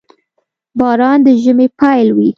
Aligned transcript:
•باران 0.79 1.17
د 1.25 1.27
ژمي 1.43 1.67
پيل 1.79 2.07
وي. 2.17 2.29